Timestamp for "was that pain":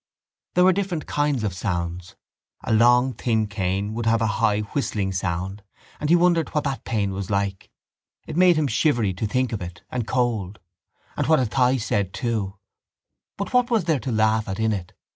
6.65-7.11